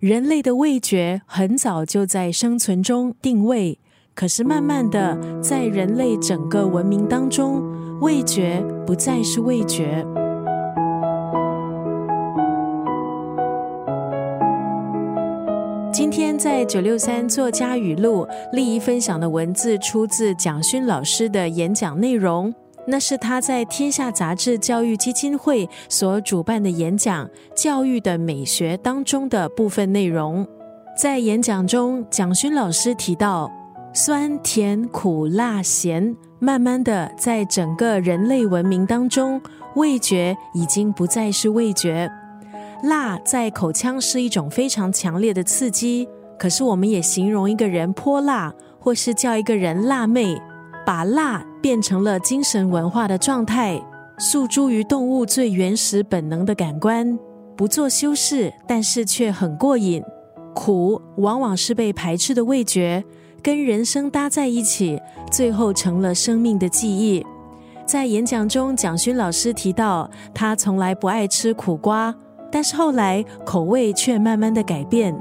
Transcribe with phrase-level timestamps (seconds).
[0.00, 3.78] 人类的味觉很早就在生存中定位，
[4.14, 7.62] 可是慢慢的，在人类整个文明当中，
[8.00, 10.02] 味觉不再是味觉。
[15.92, 22.54] 今天在九六三作家语录，丽怡分享的文字出自蒋勋老师的演讲内容。
[22.90, 30.44] 那是他在天下杂志教育基金会所主办的演讲《教育的美学》当中的部分内容。
[30.98, 33.48] 在演讲中，蒋勋老师提到，
[33.94, 39.40] 酸甜苦辣咸，慢慢的在整个人类文明当中，
[39.76, 42.10] 味觉已经不再是味觉。
[42.82, 50.42] 辣在口腔是一种非常强烈的刺激，可是我们也形容一个人泼辣，或是叫一个人辣妹。
[50.86, 53.80] 把辣变成了精神文化的状态，
[54.18, 57.18] 诉诸于动物最原始本能的感官，
[57.56, 60.02] 不做修饰，但是却很过瘾。
[60.54, 63.04] 苦往往是被排斥的味觉，
[63.42, 67.24] 跟人生搭在一起，最后成了生命的记忆。
[67.86, 72.14] 在演讲中，蒋勋老师提到，他从来不爱吃苦瓜，
[72.50, 75.16] 但是后来口味却慢慢的改变。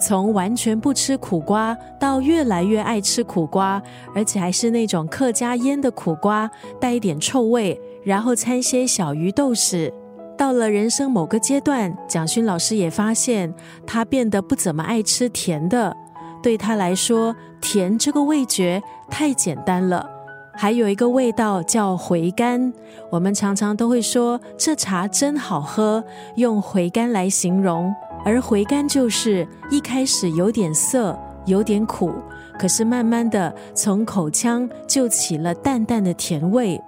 [0.00, 3.80] 从完全不吃苦瓜到越来越爱吃苦瓜，
[4.14, 9.92] 而且还是那种客家腌的苦瓜，带一点臭味，然后掺些小鱼豆豉。
[10.36, 13.52] 到了人生某个阶段，蒋勋老师也发现
[13.86, 15.94] 他变得不怎么爱吃甜的。
[16.42, 20.08] 对他来说，甜这个味觉太简单了。
[20.54, 22.72] 还有一个味道叫回甘，
[23.10, 26.02] 我们常常都会说这茶真好喝，
[26.36, 27.94] 用回甘来形容。
[28.24, 32.12] 而回甘就是一开始有点涩，有点苦，
[32.58, 36.80] 可是慢慢的从口腔就起了淡淡的甜味。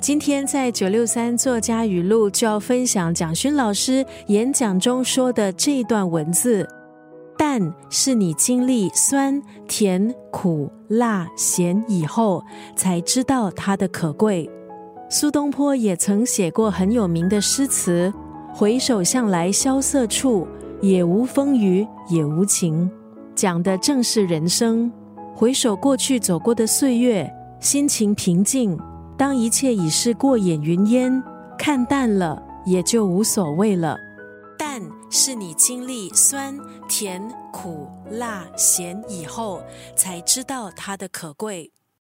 [0.00, 6.68] 今天在九六三作家语录就要分享蒋勋老师演讲中说的这一段文字：
[7.36, 12.44] 淡是你经历酸、甜、苦、辣、咸以后
[12.76, 14.48] 才知道它的可贵。
[15.08, 18.12] 苏东坡也曾写过很有名的诗词：
[18.52, 20.46] 回首向来萧瑟处。
[20.80, 22.90] 也无风雨也无晴，
[23.34, 24.92] 讲的正是人生。
[25.34, 28.78] 回首过去走过的岁月，心情平静。
[29.18, 31.22] 当一切已是过眼云烟，
[31.58, 33.96] 看淡了也就无所谓了。
[34.58, 37.22] 淡是你经历酸、甜、
[37.52, 39.62] 苦、辣、咸以后，
[39.94, 41.72] 才知道它的可贵。